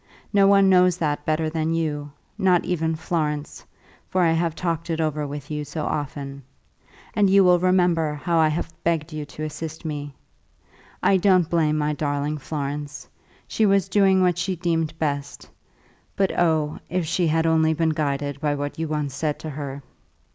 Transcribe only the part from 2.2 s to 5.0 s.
not even Florence, for I have talked it